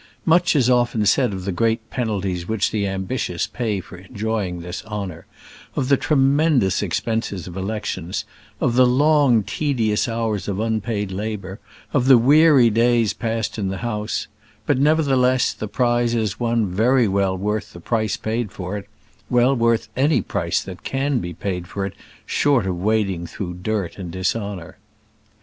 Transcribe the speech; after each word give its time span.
Much 0.25 0.55
is 0.55 0.67
often 0.67 1.05
said 1.05 1.31
of 1.31 1.45
the 1.45 1.51
great 1.51 1.87
penalties 1.91 2.47
which 2.47 2.71
the 2.71 2.87
ambitious 2.87 3.45
pay 3.45 3.79
for 3.79 3.97
enjoying 3.97 4.61
this 4.61 4.83
honour; 4.85 5.27
of 5.75 5.89
the 5.89 5.95
tremendous 5.95 6.81
expenses 6.81 7.45
of 7.45 7.55
elections; 7.55 8.25
of 8.59 8.73
the 8.73 8.87
long, 8.87 9.43
tedious 9.43 10.07
hours 10.07 10.47
of 10.47 10.59
unpaid 10.59 11.11
labour: 11.11 11.59
of 11.93 12.07
the 12.07 12.17
weary 12.17 12.71
days 12.71 13.13
passed 13.13 13.59
in 13.59 13.67
the 13.67 13.77
House; 13.85 14.25
but, 14.65 14.79
nevertheless, 14.79 15.53
the 15.53 15.67
prize 15.67 16.15
is 16.15 16.39
one 16.39 16.65
very 16.65 17.07
well 17.07 17.37
worth 17.37 17.71
the 17.71 17.79
price 17.79 18.17
paid 18.17 18.51
for 18.51 18.75
it 18.75 18.87
well 19.29 19.55
worth 19.55 19.87
any 19.95 20.19
price 20.19 20.63
that 20.63 20.81
can 20.83 21.19
be 21.19 21.31
paid 21.31 21.67
for 21.67 21.85
it 21.85 21.93
short 22.25 22.65
of 22.65 22.75
wading 22.81 23.27
through 23.27 23.53
dirt 23.53 23.99
and 23.99 24.09
dishonour. 24.09 24.79